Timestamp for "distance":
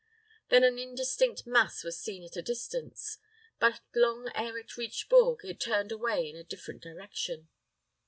2.41-3.19